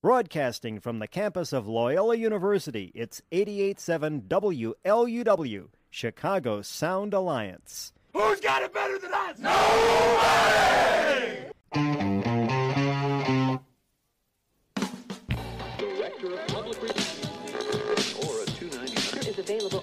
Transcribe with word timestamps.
Broadcasting 0.00 0.78
from 0.78 1.00
the 1.00 1.08
campus 1.08 1.52
of 1.52 1.66
Loyola 1.66 2.14
University, 2.14 2.92
it's 2.94 3.20
887 3.32 4.22
WLUW, 4.28 5.70
Chicago 5.90 6.62
Sound 6.62 7.14
Alliance. 7.14 7.92
Who's 8.12 8.38
got 8.38 8.62
it 8.62 8.72
better 8.72 8.96
than 9.00 9.12
us? 9.12 9.38
No! 9.40 9.50
Director 15.78 16.32
of 16.32 16.46
Public 16.46 16.80
Relations 16.80 17.26
or 18.22 18.44
299. 18.54 19.26
is 19.26 19.38
available 19.40 19.82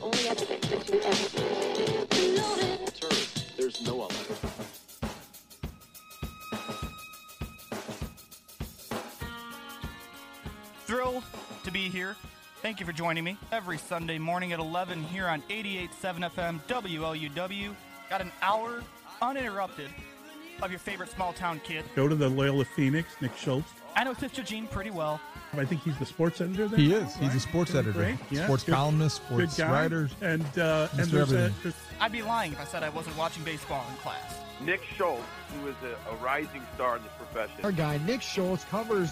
Thrilled 10.85 11.23
to 11.63 11.71
be 11.71 11.89
here. 11.89 12.15
Thank 12.61 12.79
you 12.79 12.85
for 12.85 12.91
joining 12.91 13.23
me 13.23 13.37
every 13.51 13.77
Sunday 13.77 14.17
morning 14.17 14.53
at 14.53 14.59
11 14.59 15.03
here 15.03 15.27
on 15.27 15.41
88.7 15.49 16.31
FM 16.31 16.59
WLUW. 16.67 17.75
Got 18.09 18.21
an 18.21 18.31
hour 18.41 18.83
uninterrupted 19.21 19.89
of 20.61 20.69
your 20.71 20.79
favorite 20.79 21.09
small 21.11 21.33
town 21.33 21.59
kid. 21.63 21.83
Go 21.95 22.07
to 22.07 22.15
the 22.15 22.29
Loyola 22.29 22.65
Phoenix, 22.65 23.09
Nick 23.21 23.35
Schultz. 23.37 23.69
I 23.95 24.03
know 24.03 24.13
Sister 24.13 24.43
Jean 24.43 24.67
pretty 24.67 24.91
well. 24.91 25.19
I 25.53 25.63
think 25.65 25.81
he's 25.83 25.97
the 25.97 26.05
sports 26.05 26.41
editor 26.41 26.67
there. 26.67 26.77
He 26.79 26.93
is. 26.93 27.15
He's 27.15 27.33
a 27.33 27.39
sports 27.39 27.71
Great, 27.71 27.79
editor, 27.85 27.97
great. 27.99 28.15
Yeah, 28.29 28.43
sports 28.45 28.63
good- 28.63 28.75
columnist, 28.75 29.17
sports 29.17 29.57
writer. 29.59 30.09
And 30.21 30.43
uh, 30.57 30.87
and 30.91 31.01
Mr. 31.01 31.11
there's 31.11 31.31
a, 31.31 31.37
Everything. 31.37 31.53
there's- 31.63 31.77
I'd 32.01 32.11
be 32.11 32.21
lying 32.21 32.51
if 32.51 32.59
I 32.59 32.65
said 32.65 32.83
I 32.83 32.89
wasn't 32.89 33.17
watching 33.17 33.43
baseball 33.43 33.85
in 33.89 33.95
class. 33.97 34.39
Nick 34.61 34.81
Schultz, 34.97 35.23
who 35.61 35.67
is 35.67 35.75
a, 35.83 36.11
a 36.11 36.15
rising 36.17 36.61
star 36.75 36.97
in 36.97 37.03
this 37.03 37.11
profession. 37.17 37.63
Our 37.63 37.71
guy 37.71 37.97
Nick 38.05 38.21
Schultz 38.21 38.65
covers 38.65 39.11